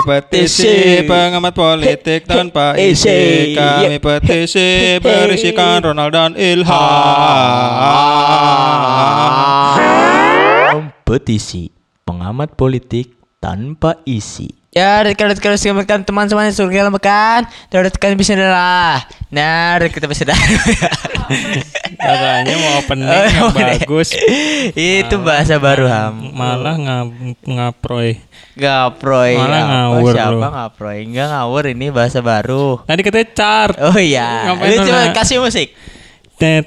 [0.00, 6.72] Kami petisi pengamat politik tanpa isi Kami petisi berisikan Ronald dan Ilham
[11.04, 11.68] Petisi
[12.08, 13.12] pengamat politik
[13.44, 14.59] tanpa isi.
[14.70, 17.42] Ya, rekan-rekan rekan teman-teman yang surga lemekan,
[17.74, 19.02] rekan bisa lah.
[19.34, 20.38] Nah, kita bisa dah.
[21.98, 23.82] Katanya mau opening Oh, yang opening.
[23.82, 24.08] bagus
[24.78, 26.14] Itu bahasa baru ham.
[26.30, 27.06] Malah ngap
[27.42, 28.22] ngaproy
[28.54, 29.34] Gaproy.
[29.38, 30.98] Malah ngawur Siapa ngaproy?
[31.02, 32.78] Enggak ngawur ini bahasa baru.
[32.86, 34.54] Tadi katanya chart Oh iya.
[34.54, 35.68] Ngapain Lu lu, coba kasih musik.
[36.38, 36.66] Tet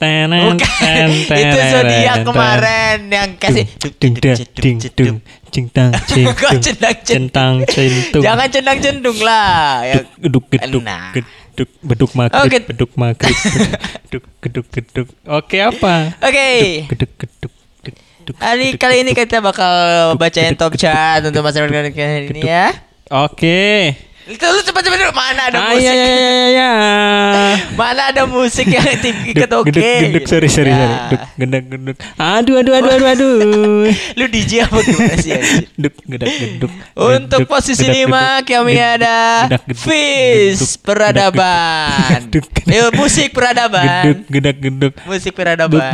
[0.00, 0.58] tenen Bukan.
[0.58, 1.08] ten
[1.46, 3.68] Itu zodiak kemarin yang kasih
[4.00, 5.16] ding ding ding
[5.52, 9.84] ding cing tang cing Kok dung, cendang centang centung Jangan cendang cendung lah.
[9.84, 10.00] Ya.
[10.18, 11.12] geduk geduk Nah.
[11.12, 12.58] geduk beduk maghrib Oke.
[12.64, 13.36] beduk maghrib
[14.08, 16.48] beduk geduk geduk oke apa Oke.
[16.88, 19.28] geduk geduk geduk geduk, Hari geduk, kali ini geduk.
[19.28, 19.74] kita bakal
[20.16, 22.72] bacain top chart untuk masyarakat kali ini ya.
[23.06, 23.92] oke
[24.24, 25.12] Itu lu cepat-cepat dulu.
[25.12, 25.82] Mana ada ah musik?
[25.82, 26.70] ya ya ya ya
[27.82, 28.86] Mana ada musik yang
[29.34, 29.74] Geduk, oke?
[29.74, 30.78] geduk, geduk, sorry, sorry, Ya.
[30.78, 31.18] sorry.
[31.36, 31.96] Geduk, geduk.
[32.14, 33.90] Aduh, aduh, aduh, aduh, aduh.
[34.18, 35.30] Lu DJ apa gimana sih?
[35.32, 35.66] anjir?
[35.74, 36.70] Geduk, geduk, geduk.
[36.94, 42.30] Untuk posisi lima kami ada Fis Peradaban.
[42.30, 43.82] geduk, Ayo musik peradaban.
[44.06, 44.94] Geduk, geduk, geduk.
[45.02, 45.92] Musik peradaban.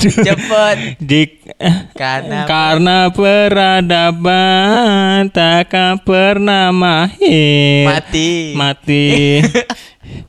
[0.00, 0.76] Cepet.
[0.96, 1.30] Dik,
[1.92, 3.12] Karena karena
[4.06, 4.16] peradaban
[5.28, 8.56] takkan pernah mahir mati.
[8.56, 9.04] mati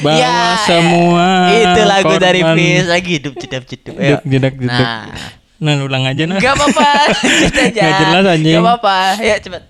[0.00, 3.94] bahwa Ya, semua Itu lagu dari korban- Fis lagi hidup jedap jedap.
[4.22, 4.66] Geduk, geduk.
[4.66, 5.06] Nah.
[5.56, 6.36] Nah, ulang aja nah.
[6.36, 6.88] Gak apa-apa,
[7.20, 7.68] lanjut aja.
[7.78, 8.54] Nggak jelas, anjing.
[8.54, 9.62] Gak apa-apa, ya cepet.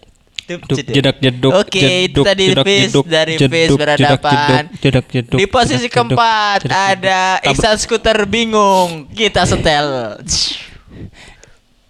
[0.43, 0.91] Jeduk, jeduk.
[0.93, 4.67] jedak jeduk Oke, itu tadi Fis dari Fis berhadapan.
[4.77, 6.91] jedak jeduk Di posisi jedak, keempat jeduk, jeduk.
[6.91, 10.19] ada Iksan Skuter bingung, kita setel.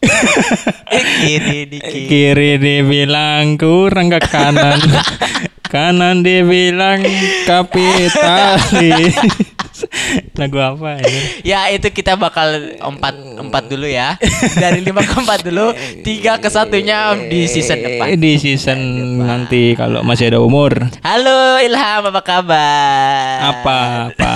[0.01, 2.09] Eh, kiri di kiri.
[2.09, 4.81] kiri dibilang kurang ke kanan
[5.73, 7.05] kanan dibilang
[7.45, 9.13] kapitalis
[10.41, 14.17] lagu apa ini Ya itu kita bakal empat empat dulu ya.
[14.57, 15.73] Dari lima ke empat dulu,
[16.05, 18.07] tiga ke satunya di season depan.
[18.17, 18.79] di season
[19.25, 20.73] nanti kalau masih ada umur
[21.05, 23.37] Halo Ilham, apa kabar?
[23.41, 23.79] apa
[24.13, 24.33] apa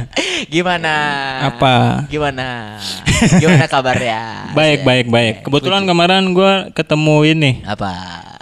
[0.54, 0.94] Gimana?
[1.50, 2.04] Apa?
[2.10, 2.78] Gimana?
[3.40, 4.20] Gimana kabarnya?
[4.58, 7.92] baik baik baik kebetulan kemarin gua ketemu ini Apa?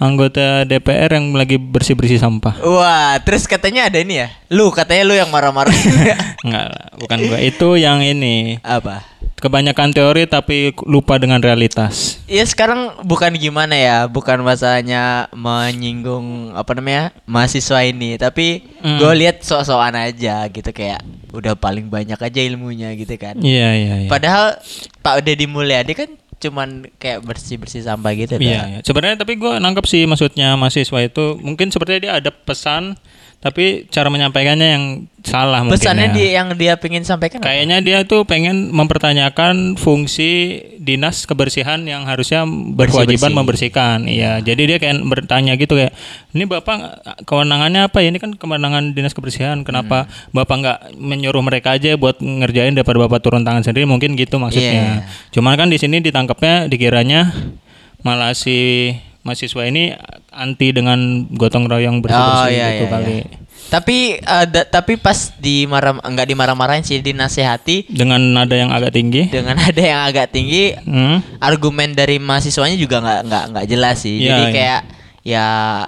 [0.03, 4.29] Anggota DPR yang lagi bersih bersih sampah Wah, terus katanya ada ini ya?
[4.51, 5.71] Lu katanya lu yang marah-marah.
[6.45, 6.67] Enggak,
[6.99, 7.39] bukan gua.
[7.41, 8.59] Itu yang ini.
[8.61, 9.01] Apa?
[9.39, 12.21] Kebanyakan teori tapi lupa dengan realitas.
[12.29, 18.99] Ya sekarang bukan gimana ya, bukan masalahnya menyinggung apa namanya mahasiswa ini, tapi Hmm.
[18.99, 23.39] gue lihat sok-sokan aja gitu kayak udah paling banyak aja ilmunya gitu kan.
[23.39, 24.11] Iya, iya, iya.
[24.11, 24.59] Padahal
[25.01, 26.11] Pak Deddy Mulyadi kan
[26.43, 28.79] cuman kayak bersih-bersih sampah gitu Iya, iya.
[28.83, 32.99] Sebenarnya tapi gua nangkep sih maksudnya mahasiswa itu mungkin sepertinya dia ada pesan
[33.43, 34.85] tapi cara menyampaikannya yang
[35.23, 36.15] salah mungkin Pesannya ya.
[36.15, 37.51] dia yang dia pengen sampaikan apa?
[37.51, 44.07] Kayaknya dia tuh pengen mempertanyakan fungsi dinas kebersihan yang harusnya berkewajiban membersihkan.
[44.07, 45.91] Iya, jadi dia kayak bertanya gitu kayak,
[46.35, 48.15] ini bapak kewenangannya apa ya?
[48.15, 49.67] Ini kan kewenangan dinas kebersihan.
[49.67, 50.43] Kenapa Hmm.
[50.43, 53.91] bapak nggak menyuruh mereka aja buat ngerjain daripada bapak turun tangan sendiri?
[53.91, 55.03] Mungkin gitu maksudnya.
[55.03, 55.11] Iya.
[55.35, 57.35] Cuman kan di sini ditangkapnya dikiranya
[58.07, 58.91] malah si
[59.23, 59.95] mahasiswa ini
[60.29, 63.15] anti dengan gotong royong bersih bersih Oh, iya, gitu iya, kali.
[63.17, 63.27] iya.
[63.65, 69.29] Tapi ada tapi pas dimarah enggak dimarah-marahin sih dinasehati Dengan nada yang agak tinggi.
[69.29, 71.25] dengan ada yang agak tinggi Hmm.
[71.39, 74.19] argumen dari mahasiswanya juga nggak nggak nggak jelas sih.
[74.19, 74.53] Iya, Jadi iya.
[74.53, 74.81] kayak
[75.23, 75.47] ya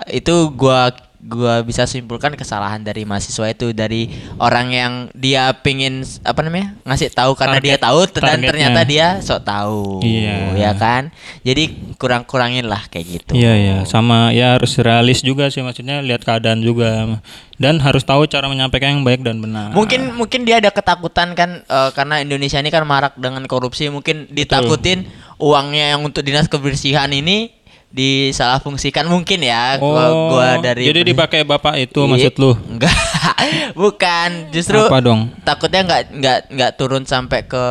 [0.08, 0.94] itu gua
[1.24, 7.08] gua bisa simpulkan kesalahan dari mahasiswa itu dari orang yang dia pingin apa namanya ngasih
[7.10, 8.44] tahu karena Target- dia tahu dan targetnya.
[8.46, 10.36] ternyata dia sok tahu Iya.
[10.54, 11.08] ya kan
[11.40, 11.64] jadi
[11.96, 16.20] kurang kurangin lah kayak gitu Iya ya, sama ya harus realis juga sih maksudnya lihat
[16.22, 17.16] keadaan juga
[17.54, 19.70] dan harus tahu cara menyampaikan yang baik dan benar.
[19.70, 24.28] mungkin mungkin dia ada ketakutan kan eh, karena Indonesia ini kan marak dengan korupsi mungkin
[24.28, 27.63] ditakutin uangnya yang untuk dinas kebersihan ini
[27.94, 32.10] disalahfungsikan mungkin ya gua, gua dari Oh, Jadi dipakai bapak itu Iya.
[32.10, 32.50] maksud lu?
[32.66, 32.90] Enggak,
[33.78, 34.30] bukan.
[34.50, 35.30] Justru Apa dong?
[35.40, 37.64] takutnya nggak nggak nggak turun sampai ke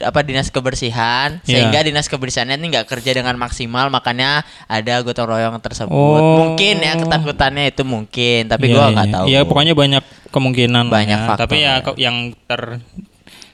[0.00, 1.60] apa dinas kebersihan Iya.
[1.60, 6.36] sehingga dinas kebersihannya ini nggak kerja dengan maksimal makanya ada gotong royong tersebut Oh.
[6.40, 9.14] mungkin ya ketakutannya itu mungkin tapi Iya, gua iya, nggak iya.
[9.14, 10.84] tahu Iya pokoknya banyak kemungkinan.
[10.88, 11.26] Banyak ya.
[11.28, 11.92] faktor Tapi ya ya.
[12.00, 12.16] yang
[12.48, 12.80] ter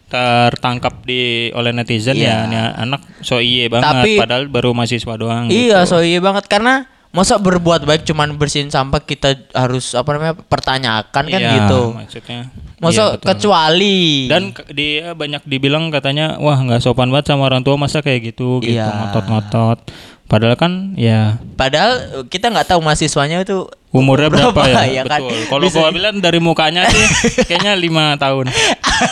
[0.07, 1.21] tertangkap di
[1.51, 2.25] oleh netizen Iya.
[2.25, 5.47] ya ini anak so iye banget Tapi- padahal baru mahasiswa doang.
[5.49, 5.89] iya gitu.
[5.89, 11.25] so iya banget karena masa berbuat baik cuman bersihin sampah kita harus apa namanya pertanyakan
[11.25, 12.41] kan Iya, gitu Maksudnya.
[12.77, 13.27] masa iya, betul.
[13.31, 18.31] kecuali dan dia banyak dibilang katanya wah nggak sopan banget sama orang tua masa kayak
[18.31, 19.11] gitu gitu Iya.
[19.11, 19.81] ngotot-ngotot
[20.27, 21.93] Padahal kan ya Padahal
[22.27, 23.63] kita nggak tahu mahasiswanya itu
[23.97, 25.03] umurnya berapa, ya?
[25.03, 25.25] kan?
[25.25, 25.41] Betul.
[25.49, 27.05] Kalau gua bilang dari mukanya sih
[27.49, 28.53] kayaknya lima tahun.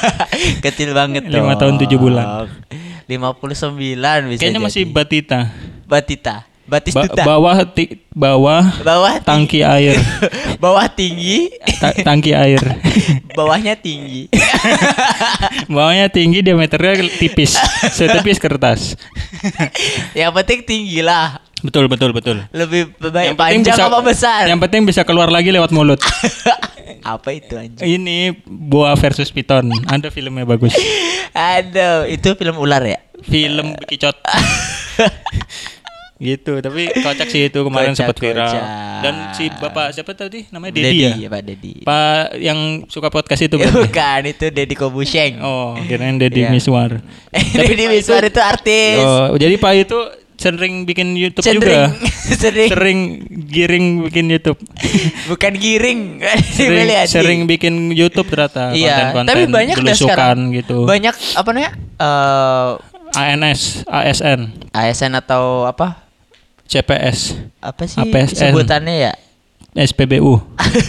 [0.64, 2.48] Kecil banget Lima tahun, tujuh bulan.
[3.04, 3.08] 59
[4.30, 4.64] bisa Kayaknya jadi.
[4.64, 5.40] masih batita.
[5.84, 6.36] Batita.
[6.64, 10.00] Batis Ba- bawah ti- bawah bawah tangki air.
[10.64, 12.56] bawah tinggi, Ta- tangki air.
[13.36, 14.32] bawahnya tinggi.
[15.68, 17.60] Bawahnya tinggi diameternya tipis.
[17.92, 18.96] Setipis kertas.
[20.16, 21.36] Yang penting tinggi lah.
[21.62, 22.42] Betul betul betul.
[22.50, 24.42] Lebih baik Yang panjang bisa- apa besar?
[24.48, 26.00] Yang penting bisa keluar lagi lewat mulut.
[27.04, 27.84] apa itu anjing?
[27.84, 29.68] Ini boa versus piton.
[29.84, 30.72] Ada filmnya bagus.
[31.34, 32.98] Aduh, itu film ular ya?
[33.22, 34.16] Film kicot.
[36.14, 38.48] gitu, tapi kocak sih itu kemarin sempat viral.
[39.02, 40.46] Dan si Bapak siapa tadi?
[40.48, 41.28] Namanya Dedi ya?
[41.28, 41.72] Pak Dedi.
[41.82, 45.42] Pak yang suka podcast itu Ya, bukan, itu Dedi Kobusheng.
[45.42, 46.54] Oh, kirain Dedi Iya.
[46.54, 47.02] Miswar.
[47.34, 49.02] Dedi Miswar itu artis.
[49.02, 49.98] Oh, jadi Pak itu
[50.34, 51.94] sering bikin YouTube Sering, juga.
[52.42, 53.00] sering, Sering
[53.46, 54.58] giring bikin YouTube.
[55.30, 56.20] bukan giring.
[56.56, 60.38] sering, sering bikin YouTube ternyata Iya, konten-konten tapi banyak belusukan sekarang.
[60.52, 60.76] gitu.
[60.84, 61.72] Banyak apa namanya?
[61.96, 62.70] Eh,
[63.14, 64.40] ANS, ASN,
[64.74, 66.02] ASN atau apa?
[66.66, 68.50] CPS, Apa sih APSN.
[68.50, 69.12] sebutannya ya?
[69.74, 70.38] SPBU,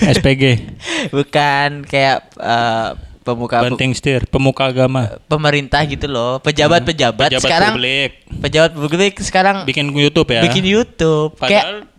[0.07, 0.43] SPG,
[1.09, 2.89] Bukan kayak eh,
[3.25, 9.55] pemuka banting setir, pemuka agama, pemerintah gitu loh, pejabat-pejabat pejabat sekarang publik, pejabat publik sekarang
[9.65, 10.45] bikin YouTube ya.
[10.45, 11.33] bikin YouTube.
[11.41, 11.94] Kayak Padahal m-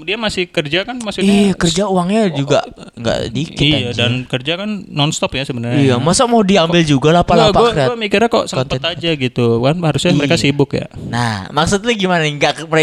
[0.00, 1.26] dia masih kerja kan maksudnya.
[1.28, 2.62] iya kerja uangnya juga
[2.94, 3.96] nggak dikit Iya, anjing.
[3.96, 5.78] dan kerja kan nonstop ya sebenarnya.
[5.78, 8.92] Iya, masa mau diambil juga lah Nggak, lapak gua, gua mikirnya kok sempet konten.
[8.92, 10.42] aja gitu kan harusnya mereka Iya.
[10.44, 10.86] sibuk ya.
[11.04, 12.36] Nah, maksud lu gimana nih?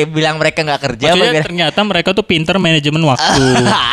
[0.06, 1.45] Bilang mereka nggak kerja apa Maksudnya gimana?
[1.45, 3.44] ternyata mereka tuh pinter manajemen waktu.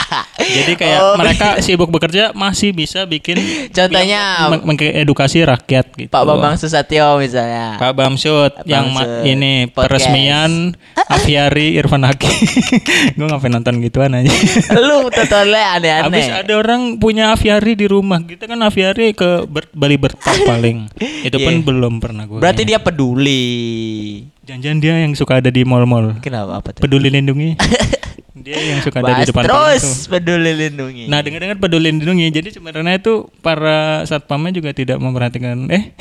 [0.62, 3.38] Jadi kayak Oh, mereka sibuk bekerja masih bisa bikin
[3.76, 6.08] Contohnya- mengedukasi rakyat gitu.
[6.08, 7.76] Pak Bambang Susatyo misalnya.
[7.76, 8.90] Pak Bamsud yang
[9.22, 10.02] ini podcast.
[10.04, 10.50] peresmian
[11.14, 12.32] Aviari Irfan Hakim.
[13.12, 14.28] Gue ngapain nonton gituan aja.
[14.86, 16.08] lu totalnya aneh-aneh.
[16.08, 18.20] Habis ada orang punya aviari di rumah.
[18.20, 20.88] Kita kan aviari ke Ber- Bali Bertak paling.
[21.22, 21.62] Itu pun Iya.
[21.62, 22.38] belum pernah gue.
[22.38, 23.44] Berarti dia peduli.
[24.42, 26.18] jangan dia yang suka ada di mall-mall.
[26.18, 26.82] Kenapa apa tuh?
[26.82, 27.54] Peduli lindungi.
[28.42, 31.04] dia yang suka ada di depan terus peduli lindungi.
[31.06, 32.26] Nah dengar-dengar peduli lindungi.
[32.28, 35.70] Jadi sebenarnya itu para satpamnya juga tidak memperhatikan.
[35.70, 35.94] Eh,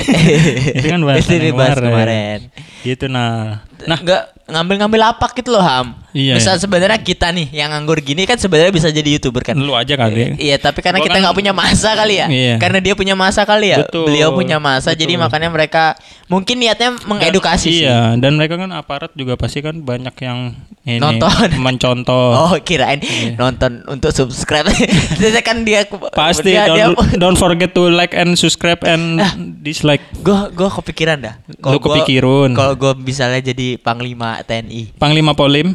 [0.73, 1.75] itu kan bahasan kemarin.
[1.77, 2.39] kemarin.
[2.81, 3.61] Gitu nah.
[3.81, 6.01] Nah, nggak ngambil-ngambil lapak gitu loh Ham.
[6.11, 6.61] Iya, Misal iya.
[6.61, 9.55] sebenarnya kita nih yang nganggur gini kan sebenarnya bisa jadi youtuber kan.
[9.55, 10.35] Lu aja kali.
[10.35, 12.27] Iya, tapi karena Gua kita kan- nggak punya masa kali ya.
[12.27, 12.55] Iya.
[12.59, 13.83] Karena dia punya masa kali ya.
[13.83, 15.23] Betul, Beliau punya masa, jadi betul.
[15.23, 15.83] makanya mereka
[16.27, 17.87] mungkin niatnya mengedukasi sih.
[17.87, 21.47] Iya, dan mereka kan aparat juga pasti kan banyak yang ini Nonton.
[21.65, 22.29] mencontoh.
[22.41, 22.97] Oh, kirain
[23.37, 24.65] nonton untuk subscribe.
[25.19, 29.21] Terus kan dia Pasti dia, dia, don't, don't forget to like and subscribe and
[29.61, 30.01] dislike.
[30.19, 31.35] gua gua kepikiran dah.
[31.61, 32.51] Lu gua- kepikirun.
[32.51, 35.71] Kalau gua misalnya jadi panglima TNI, Panglima Polim.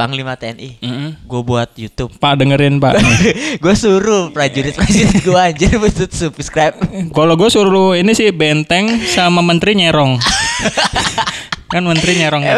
[0.00, 1.10] Panglima TNI, Mm-mm.
[1.22, 2.16] gua buat YouTube.
[2.16, 2.96] Pak dengerin Pak.
[3.62, 6.80] gue suruh prajurit-prajurit gue anjir buat subscribe.
[7.10, 10.16] Kalau gue suruh ini sih benteng sama menteri nyerong.
[11.70, 12.54] kan menteri nyerong ke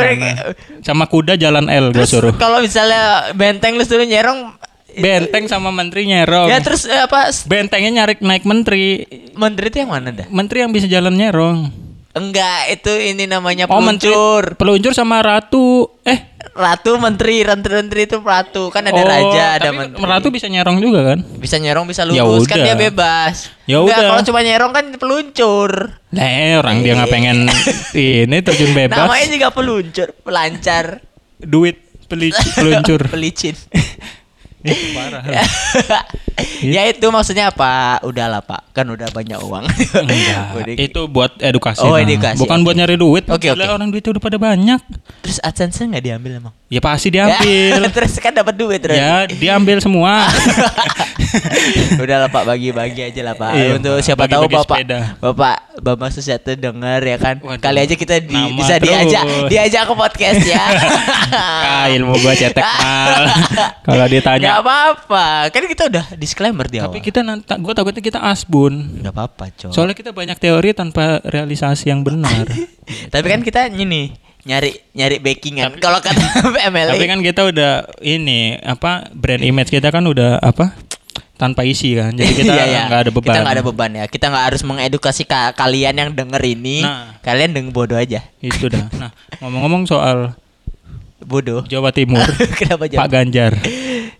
[0.80, 2.32] Sama kuda jalan L gue suruh.
[2.34, 4.56] kalau misalnya benteng lu suruh nyerong,
[4.92, 6.46] Benteng sama menteri nyerong.
[6.46, 7.32] ya terus eh, apa?
[7.44, 9.04] Bentengnya nyari naik menteri.
[9.32, 10.28] Menteri itu yang mana dah?
[10.28, 11.72] Menteri yang bisa jalan nyerong.
[12.12, 14.52] Enggak, itu ini namanya Oh menteri peluncur.
[14.60, 15.88] peluncur sama ratu.
[16.04, 18.68] Eh Ratu menteri, menteri itu ratu.
[18.68, 20.04] Kan ada oh, raja, ada tapi menteri.
[20.04, 21.18] Ratu bisa nyerong juga kan?
[21.40, 23.48] bisa nyerong, bisa Ya lurus, kan dia bebas.
[23.64, 23.96] Ya udah.
[23.96, 25.96] kalau cuma nyerong kan peluncur.
[26.12, 27.48] Eh, orang dia nggak pengen
[27.96, 29.00] ini terjun bebas.
[29.00, 31.00] Namanya juga peluncur, pelancar,
[31.40, 33.08] Duit peli, peluncur.
[33.08, 33.56] pelicin.
[34.96, 35.22] Parah.
[36.74, 37.98] ya itu maksudnya apa?
[38.02, 39.64] Udahlah pak, kan udah banyak uang.
[40.06, 41.82] Enggak, Udah- itu buat edukasi.
[41.82, 42.64] Oh, edukasi, Bukan oke.
[42.64, 43.24] buat nyari duit.
[43.26, 43.74] Oke, Gila, oke.
[43.74, 44.80] orang duitnya udah pada banyak.
[45.20, 46.54] Terus AdSense nggak diambil emang?
[46.66, 47.90] Ya pasti diambil.
[47.90, 48.96] terus kan dapat duit terus.
[48.96, 50.30] ya, diambil semua.
[51.98, 53.50] Udah lah Pak bagi-bagi aja lah Pak.
[53.52, 54.04] Iya, Untuk Pak.
[54.04, 55.00] siapa tahu Bagi-bagi Bapak sepeda.
[55.18, 57.42] Bapak Bapak Susiati dengar ya kan.
[57.42, 57.58] Waduh.
[57.58, 59.50] Kali aja kita di, bisa diajak terus.
[59.50, 60.62] diajak ke podcast ya.
[61.82, 63.26] ah, ilmu gua cetek mal.
[63.90, 64.62] Kalau Gak ditanya.
[64.62, 65.50] apa-apa.
[65.50, 69.02] Kan kita udah disclaimer di Tapi kita nanti gua takutnya kita asbun.
[69.02, 69.70] Gak apa-apa, Cok.
[69.74, 72.46] Soalnya kita banyak teori tanpa realisasi yang benar.
[73.12, 75.78] Tapi kan kita ini nyari nyari backingan.
[75.78, 76.94] Kalau kata MLA.
[76.94, 77.72] Tapi kan kita udah
[78.02, 80.74] ini apa brand image kita kan udah apa
[81.34, 82.12] tanpa isi kan.
[82.12, 82.82] Jadi kita Iya, iya.
[82.86, 83.26] nggak ada beban.
[83.28, 84.04] Kita nggak ada beban ya.
[84.06, 86.82] Kita nggak harus mengedukasi ka- kalian yang denger ini.
[86.82, 87.18] Nah.
[87.20, 88.22] Kalian denger bodoh aja.
[88.38, 88.86] Itu dah.
[89.00, 89.10] Nah,
[89.40, 90.38] ngomong-ngomong soal
[91.22, 91.62] Bodoh.
[91.64, 92.18] Jawa Timur,
[92.58, 93.06] Kenapa Pak?
[93.06, 93.54] Ganjar.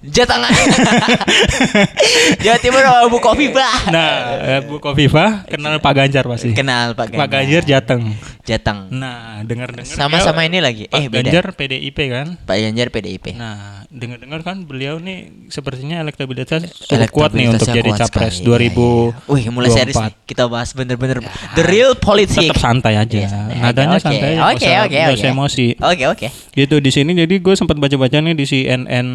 [0.03, 0.51] Jawa Tengah.
[2.43, 3.69] Jawa Timur oh, Bu Kofifa.
[3.95, 4.11] Nah,
[4.43, 6.51] eh, Bu Kofifa kenal Pak Ganjar pasti.
[6.59, 7.21] Kenal Pak Ganjar.
[7.23, 8.03] Pak Ganjar Jateng.
[8.43, 8.91] Jateng.
[8.91, 10.91] Nah, dengar-dengar Sama-sama ini lagi.
[10.91, 11.31] Pak Eh, beda.
[11.31, 12.35] Ganjar PDIP kan.
[12.35, 13.39] Pak Ganjar PDIP.
[13.39, 18.67] Nah, dengar-dengar kan beliau nih sepertinya elektabilitas cukup kuat nih untuk jadi capres sekali.
[18.67, 19.15] Iya, iya.
[19.23, 19.31] 2024.
[19.31, 20.15] Wih, mulai serius nih.
[20.27, 21.23] Kita bahas bener-bener
[21.55, 22.51] the real politics.
[22.51, 23.15] Tetap santai aja.
[23.23, 23.55] Iya, santai.
[23.63, 24.31] Nadanya Oke, santai.
[24.35, 25.15] Oke, oke, oke.
[25.15, 25.67] usah emosi.
[25.79, 26.27] Oke, oke.
[26.59, 29.07] Gitu di sini jadi gue sempat baca-baca nih di CNN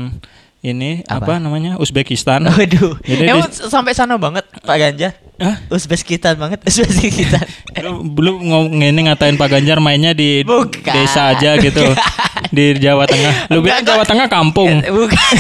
[0.60, 1.40] ini apa, Apa?
[1.40, 2.42] namanya Uzbekistan.
[2.44, 2.98] Waduh.
[3.00, 5.14] Jadi Emang di- sampai sana banget Pak Ganjar?
[5.38, 5.62] Hah?
[5.70, 6.66] Uzbekistan banget.
[6.66, 7.46] Uzbekistan.
[7.86, 10.82] Lu belum ngomong ini ngatain Pak Ganjar mainnya di Bukan.
[10.90, 11.86] desa aja gitu.
[12.56, 13.54] di Jawa Tengah.
[13.54, 14.02] Lu bilang Jawa.
[14.02, 14.82] Tengah kampung.
[14.98, 15.34] Bukan.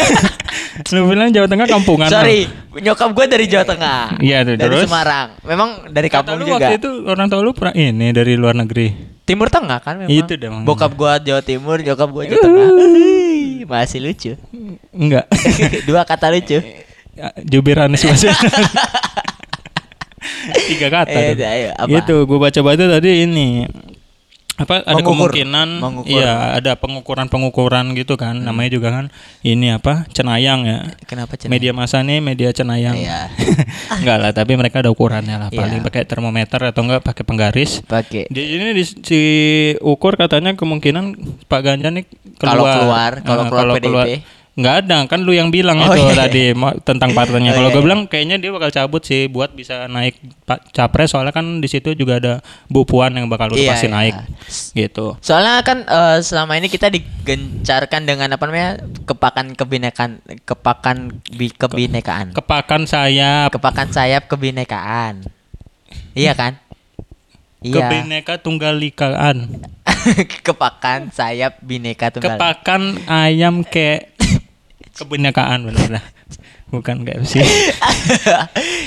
[0.93, 2.07] Lu bilang Jawa Tengah kampungan.
[2.07, 2.45] Sorry,
[2.77, 4.21] nyokap gue dari Jawa Tengah.
[4.21, 4.85] Iya, tuh, dari terus?
[4.85, 5.27] Semarang.
[5.41, 6.55] Memang dari Kata kampung lu juga.
[6.61, 9.17] waktu itu orang tua lu pernah ini dari luar negeri.
[9.25, 10.13] Timur Tengah kan memang.
[10.13, 10.61] Itu dong.
[10.63, 12.69] Bokap gua Jawa Timur, nyokap gua Jawa Tengah.
[13.71, 14.31] Masih lucu.
[14.93, 15.25] Enggak.
[15.87, 16.59] Dua kata lucu.
[17.17, 18.37] Ya, Jubir Anies Baswedan.
[20.69, 21.17] Tiga kata.
[21.17, 21.89] Eh, ayo, apa?
[21.89, 23.65] Gitu, gue baca-baca tadi ini
[24.57, 25.29] apa ada Mengukur.
[25.29, 26.09] kemungkinan Mengukur.
[26.11, 29.05] iya ada pengukuran-pengukuran gitu kan namanya juga kan
[29.41, 31.47] ini apa cenayang ya Kenapa Cen?
[31.47, 33.29] media massa nih media cenayang Iya.
[34.01, 35.57] enggak lah tapi mereka ada ukurannya lah Iya.
[35.57, 41.13] paling pakai termometer atau enggak pakai penggaris Pakai di ini di, diukur katanya kemungkinan
[41.45, 44.25] Pak Ganjar nih Kalau keluar keluar, kalau keluar PDIP.
[44.57, 46.17] Nggak ada kan lu yang bilang Oh, itu iya.
[46.17, 47.85] tadi ma- tentang partainya Oh, kalau iya, gue iya.
[47.85, 51.93] bilang kayaknya dia bakal cabut sih buat bisa naik pak capres soalnya kan di situ
[51.93, 52.33] juga ada
[52.65, 53.93] Bu Puan yang bakal udah Iya, pasti iya.
[53.93, 54.15] naik
[54.73, 58.81] gitu Soalnya kan eh, selama ini kita digencarkan dengan apa namanya?
[59.05, 60.11] kepakan kebinekaan,
[60.41, 60.97] kepakan
[61.29, 62.33] bi, kebinekaan.
[62.33, 65.21] kepakan saya kepakan sayap kebinekaan.
[66.11, 66.57] Iya kan?
[67.57, 67.73] Iya.
[67.83, 69.49] kebineka tunggal ikaan
[70.47, 72.37] kepakan sayap bineka tunggal.
[72.37, 74.16] kepakan ayam ke
[74.97, 76.03] kebinekaan bener lah
[76.67, 77.39] bukan kayak sih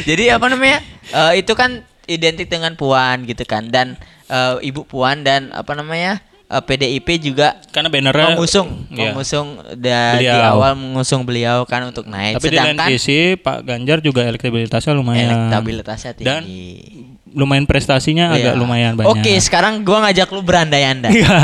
[0.05, 0.79] Jadi apa namanya?
[1.07, 3.95] eh, itu kan identik dengan Puan gitu kan dan
[4.26, 6.19] eh, Ibu Puan dan apa namanya?
[6.47, 9.12] eh, PDIP juga karena bannernya mengusung Iya.
[9.12, 10.50] mengusung da- di Beliau.
[10.52, 12.37] awal mengusung beliau kan untuk naik.
[12.37, 17.19] Tapi di lain Sedangkan sisi Pak Ganjar juga elektabilitasnya lumayan elektabilitasnya dan tinggi.
[17.32, 18.58] Lumayan prestasinya agak Iya.
[18.58, 19.10] lumayan banyak.
[19.12, 21.10] Oke, sekarang gua ngajak lu berandai-andai.
[21.12, 21.38] Iya.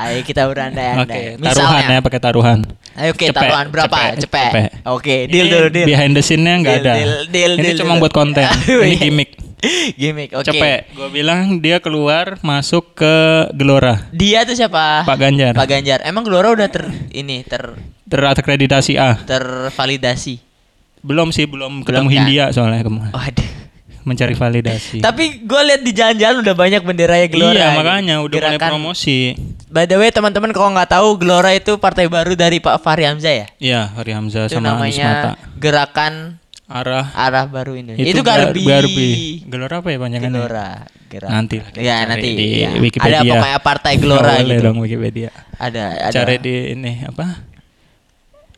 [0.00, 1.38] Ayo kita berandai-andai.
[1.38, 2.58] Oke, taruhan ya pakai taruhan.
[2.92, 3.88] Ayo oke Cepet, taruhan berapa?
[3.90, 4.50] cepet, Cepet.
[4.50, 4.70] cepet.
[4.84, 5.86] Oke, deal Ini dulu deal.
[5.86, 6.94] Behind the scene-nya nggak Deal, ada.
[6.94, 8.02] deal, deal, Ini deal, cuma deal.
[8.02, 8.44] buat konten.
[8.68, 9.30] Ini gimmick.
[9.94, 10.30] Gimmick.
[10.32, 10.46] Oke.
[10.48, 10.90] Cepet.
[10.90, 13.14] Gue bilang dia keluar masuk ke
[13.52, 14.10] Gelora.
[14.10, 15.02] Dia tuh siapa?
[15.02, 15.54] Pak Ganjar.
[15.54, 16.02] Pak Ganjar.
[16.02, 19.16] Emang Gelora udah ter ini ter Terakreditasi A.
[19.16, 20.42] tervalidasi.
[21.00, 22.12] Belum sih, belum ketemu Belum kan?
[22.12, 23.10] Hindia soalnya kemarin.
[23.10, 23.48] Waduh.
[24.02, 24.98] Mencari validasi.
[24.98, 27.54] Tapi gue lihat di jalan-jalan udah banyak benderanya Gelora.
[27.54, 29.18] iya, makanya udah mulai Gerakan- promosi.
[29.66, 33.30] By the way, teman-teman kalau nggak tahu Gelora itu partai baru dari Pak Fahri Hamzah
[33.32, 33.46] ya.
[33.56, 35.06] Iya, Hari Hamzah Itu sama Anies Mata.
[35.06, 36.14] namanya Gerakan
[36.66, 38.02] Arah Arah Baru Indonesia.
[38.02, 38.60] itu, Itu, Garbi.
[38.60, 39.10] Gar- Garbi.
[39.44, 40.34] Gelora apa ya panjangannya?
[40.34, 40.68] Gelora.
[41.06, 41.28] Gerak.
[41.28, 42.28] Nanti Ya nanti.
[42.32, 42.70] di ya.
[42.74, 43.20] Wikipedia.
[43.20, 44.64] Ada pokoknya partai Gelora boleh gitu.
[44.64, 45.30] dong Wikipedia.
[45.56, 45.84] Ada.
[46.08, 46.14] Ada.
[46.16, 47.26] Cari di ini apa?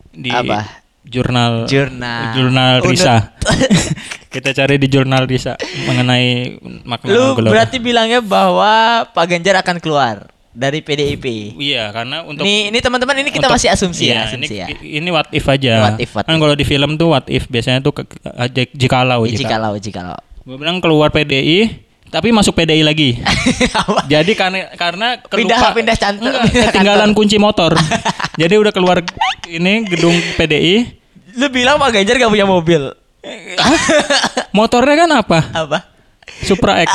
[0.09, 0.61] Di Apa?
[1.05, 2.33] jurnal Jurnal.
[2.33, 2.75] jurnal.
[2.81, 3.35] Risa.
[4.35, 5.55] Kita cari di jurnal Risa
[5.87, 7.55] mengenai makna Lu Gelora.
[7.55, 11.55] berarti bilangnya bahwa Pak Ganjar akan keluar dari PDIP.
[11.55, 14.63] Iya, karena untuk Ini ini teman-teman ini kita untuk- masih asumsi iya, ya, asumsi ini,
[14.63, 14.67] ya.
[14.99, 15.75] ini what if aja.
[15.85, 17.95] What if, what kan kalau di film tuh what if biasanya tuh
[18.29, 19.47] aja- jikalau jika.
[19.47, 20.19] Jikalau, jikalau.
[20.43, 23.19] Gue bilang keluar PDI tapi masuk PDI lagi.
[24.13, 27.75] Jadi karena karena kelupa- pindah cantor- Enggak, pindah ketinggalan kunci motor.
[28.43, 28.99] Jadi udah keluar
[29.47, 31.03] ini gedung PDI,
[31.35, 32.95] Lu bilang Pak Ganjar gak punya mobil.
[34.53, 35.39] Motornya kan apa?
[35.53, 35.79] Apa?
[36.43, 36.91] Supra X.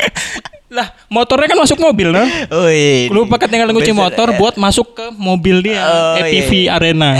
[0.74, 2.26] lah, motornya kan masuk mobil nah.
[2.66, 3.06] Wih.
[3.08, 4.36] Lupa ketinggalan kunci Besar, motor ya.
[4.36, 7.14] buat masuk ke mobil dia, Oh, ATV Arena.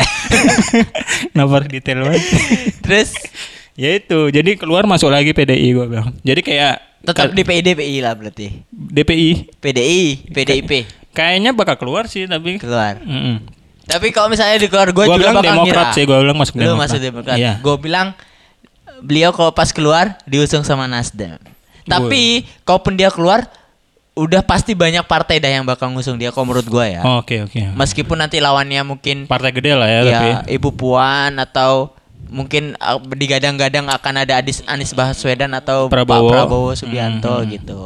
[1.31, 2.23] Kenapa harus detail banget?
[2.83, 3.11] Terus
[3.79, 6.11] ya itu, jadi keluar masuk lagi PDI gue bilang.
[6.27, 6.75] Jadi kayak
[7.05, 8.67] tetap di PDPI lah berarti.
[8.73, 10.03] DPI PDI,
[10.35, 10.71] PDIP
[11.15, 12.99] kayaknya bakal keluar sih tapi keluar.
[12.99, 13.39] Mm-mm.
[13.85, 15.95] Tapi kalau misalnya di keluar gue Gua juga bilang bakal Demokrat ngira.
[15.95, 16.83] sih, gua bilang masuk Lu Demokrat.
[16.83, 17.37] masuk Demokrat.
[17.39, 17.53] Iya.
[17.63, 18.07] Gue bilang
[19.05, 21.37] beliau kalau pas keluar diusung sama Nasdem.
[21.85, 23.45] Tapi kalaupun dia keluar
[24.15, 27.03] udah pasti banyak partai dah yang bakal ngusung dia kalau menurut gue ya.
[27.05, 27.61] Oh, Oke oke.
[27.75, 31.93] Meskipun nanti lawannya mungkin Partai gede lah ya, ya tapi Ibu Puan atau
[32.31, 36.31] mungkin uh, digadang-gadang akan ada Adis, Anies Baswedan atau Prabowo.
[36.31, 37.51] Pak Prabowo Subianto Hmm.
[37.51, 37.83] gitu.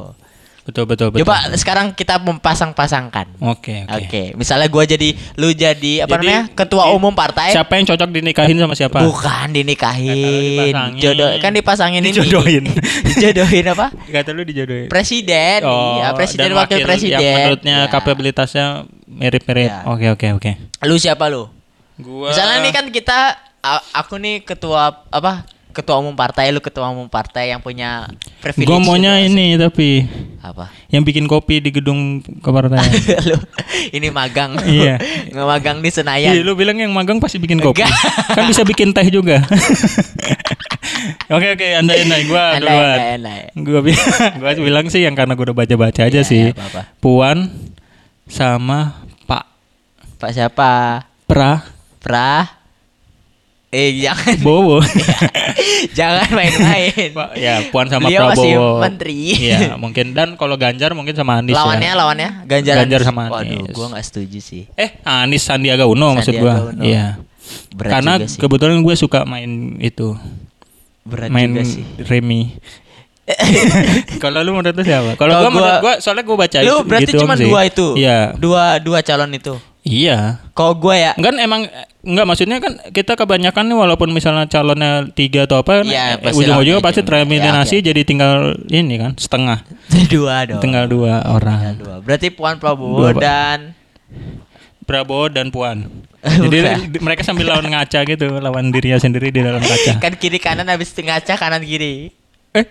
[0.68, 1.25] Betul betul betul.
[1.25, 3.40] Coba sekarang kita mempasang-pasangkan.
[3.40, 4.22] Oke Oke, oke.
[4.37, 7.50] misalnya gua jadi lu jadi apa Jadi, namanya ketua di- umum partai.
[7.50, 9.00] Siapa yang cocok dinikahin sama siapa?
[9.00, 10.12] Bukan dinikahin,
[10.68, 11.00] dipasangin.
[11.00, 12.12] jodoh kan dipasangin ini.
[12.12, 12.64] Dijodohin.
[13.08, 13.87] Dijodohin apa?
[13.90, 14.87] Kata lu dijodohin.
[14.87, 17.18] Presiden, iya presiden dan wakil, Yang presiden.
[17.18, 17.88] menurutnya Ya.
[17.88, 18.66] kapabilitasnya
[19.06, 19.70] mirip-mirip.
[19.70, 19.80] Ya.
[19.87, 20.50] Oke oke oke.
[20.84, 21.48] Lu siapa lu?
[21.96, 23.18] Gua Misalnya nih kan kita
[23.58, 25.48] a- aku nih ketua apa?
[25.78, 28.11] Ketua umum partai lu ketua umum partai yang punya
[28.42, 28.66] privilege.
[28.66, 30.11] Gua maunya ini tapi
[30.42, 30.75] apa?
[30.90, 32.82] yang bikin kopi di gedung kepartaian.
[33.30, 33.38] lu
[33.94, 34.58] ini magang.
[34.66, 34.99] Iya.
[35.30, 36.35] Nggak magang di Senayan.
[36.35, 37.87] Iya, lu bilang yang magang pasti bikin kopi.
[38.35, 39.38] Kan bisa bikin teh juga.
[41.30, 42.99] oke oke, andai andai gua duluan.
[43.62, 44.11] Gua bilang,
[44.42, 46.50] gua bilang sih yang karena gua udah baca-baca aja Iya, sih.
[46.50, 46.82] iya, apa-apa.
[46.99, 47.54] Puan
[48.26, 48.99] sama
[49.30, 49.47] Pak
[50.18, 51.06] Pak siapa?
[51.30, 51.62] Pra
[52.02, 52.57] Pra
[53.68, 54.80] Eh jangan Bowo.
[55.98, 57.12] jangan main-main.
[57.37, 58.80] Ya Puan sama Beliau masih Prabowo.
[58.80, 59.20] menteri.
[59.37, 61.94] Iya, mungkin dan kalau Ganjar mungkin sama Anies lawannya ya.
[61.94, 63.08] lawannya Ganjar Ganjar Anies.
[63.12, 63.75] sama Waduh, Anies.
[63.76, 64.62] gua nggak setuju sih.
[64.72, 66.72] Eh, Anies Sandiaga Uno maksud Sandiaga gua.
[66.72, 66.80] Uno.
[66.80, 67.06] Iya.
[67.70, 68.40] Berat Karena juga sih.
[68.40, 70.08] kebetulan gue suka main itu.
[71.04, 71.84] Berat main juga sih.
[72.02, 72.56] Remi.
[74.22, 75.12] Kalau lu menurut lu siapa?
[75.14, 77.87] Kalau gua, menurut gua- gua soalnya gua baca Lu itu berarti gitu cuma dua itu.
[77.94, 78.32] Iya.
[78.34, 79.54] Dua dua calon itu.
[79.88, 80.45] Iya.
[80.52, 81.64] Kalau gue ya Kan emang
[82.04, 86.16] enggak maksudnya kan kita kebanyakan nih walaupun misalnya calonnya tiga atau apa kan Iya, eh,
[86.21, 87.09] pasti ujung-ujungnya pasti itu.
[87.09, 88.33] tereliminasi Ya, jadi tinggal
[88.68, 89.64] ini kan setengah.
[90.12, 90.61] dua dong.
[90.61, 91.61] Tinggal dua Tinggal orang.
[91.75, 91.97] dua.
[91.99, 93.73] Berarti Puan Prabowo Dua, dan
[94.85, 95.88] Prabowo dan Puan.
[96.45, 97.00] Jadi Bukan.
[97.00, 100.00] mereka sambil lawan ngaca gitu, lawan dirinya sendiri di dalam kaca.
[100.04, 102.12] kan kiri kanan habis ngaca kanan kiri.
[102.52, 102.64] Eh,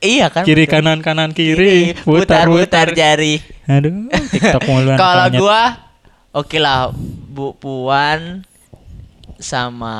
[0.00, 0.42] Iya kan?
[0.42, 0.80] kiri betul.
[0.80, 2.88] kanan kanan kiri, putar putar putar-putar.
[2.96, 3.36] jari.
[3.68, 4.96] Aduh, TikTok muluan.
[4.96, 5.36] Kalau monyet.
[5.38, 5.60] gua
[6.32, 6.90] oke lah
[7.26, 8.44] Bu Puan
[9.38, 9.96] sama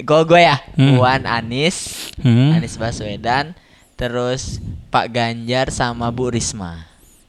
[0.00, 0.94] gua gua ya Hmm.
[0.94, 2.52] Puan Anis Hmm.
[2.52, 3.56] Anies Baswedan
[3.94, 6.86] terus Pak Ganjar sama Bu Risma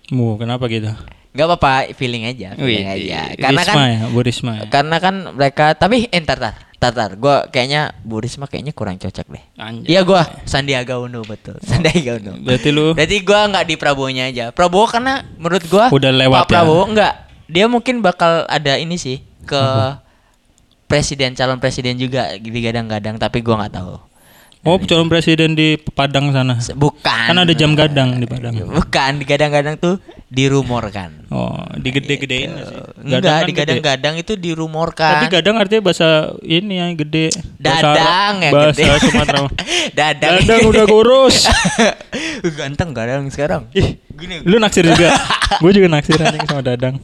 [0.07, 0.93] Mu, kenapa gitu?
[1.31, 4.63] nggak apa-apa feeling aja feeling Wih, aja karena Risma kan ya, Bu Risma ya.
[4.69, 8.95] karena kan mereka tapi eh, entar tar tar tar gua kayaknya Bu Risma kayaknya kurang
[8.95, 9.43] cocok deh
[9.83, 14.45] iya gua Sandiaga Uno betul Sandiaga Uno Berarti lu Berarti gua nggak di Prabowo-nya aja.
[14.49, 16.51] Prabowo karena menurut gua Udah lewat Pak ya?
[16.55, 17.13] Prabowo enggak.
[17.45, 19.61] Dia mungkin bakal ada ini sih ke
[20.85, 23.95] presiden calon presiden juga digadang-gadang tapi gua nggak tahu.
[24.65, 26.57] Oh, calon presiden di Padang sana.
[26.57, 27.25] Bukan.
[27.29, 28.57] Kan ada jam gadang di Padang.
[28.81, 31.29] Bukan digadang-gadang tuh dirumorkan.
[31.29, 32.81] Oh, digede-gedein nggak sih?
[32.81, 35.11] Gadang Enggak, kan digadang-gadang itu dirumorkan.
[35.21, 37.29] Tapi gadang artinya bahasa ini ya gede.
[37.61, 38.85] Bahasa dadang Arab- yang bahasa gede.
[39.05, 39.39] Sumatera.
[40.01, 40.31] dadang.
[40.41, 41.37] Dadang udah kurus.
[42.57, 43.69] Ganteng gadang sekarang.
[43.77, 44.41] Ih, Gini.
[44.49, 45.13] lu naksir juga.
[45.61, 46.97] Gue juga naksir sama Dadang.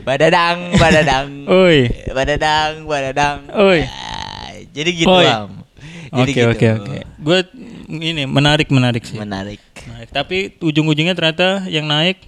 [0.00, 1.26] Badadang, badadang.
[1.46, 1.88] Oi.
[2.10, 3.38] Badadang, badadang.
[3.52, 3.84] Oi.
[3.84, 5.26] Ah, jadi gitu, Oi.
[5.26, 5.60] Am.
[6.10, 6.50] Jadi Oke gitu.
[6.50, 6.96] oke oke.
[7.22, 7.38] Gue
[7.88, 9.14] ini menarik menarik sih.
[9.14, 9.62] Menarik.
[9.86, 10.08] Menarik.
[10.10, 12.18] Tapi ujung-ujungnya ternyata yang naik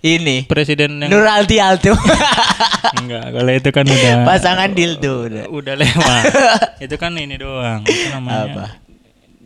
[0.00, 1.92] Ini presiden yang Nur Aldi Alto.
[2.98, 3.26] enggak.
[3.28, 5.44] Kalau itu kan udah Pasangan dildo udah.
[5.46, 6.22] udah lewat.
[6.88, 7.86] itu kan ini doang.
[7.86, 8.42] Apa namanya?
[8.50, 8.64] Apa?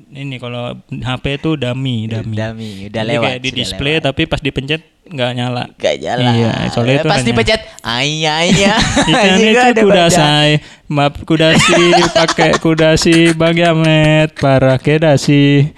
[0.06, 2.32] Ini kalau HP itu dummy, dummy.
[2.32, 3.24] Dami, udah Jadi lewat.
[3.28, 4.06] kayak di display lewat.
[4.08, 5.64] tapi pas dipencet nggak nyala.
[5.78, 6.34] Gak jalan.
[6.34, 8.78] Iya, soalnya itu Pasti pencet ayah ayah.
[9.06, 10.58] Ikan itu kuda say,
[10.90, 11.78] map kudasi
[12.10, 15.70] pakai kudasi bagamet para kedasi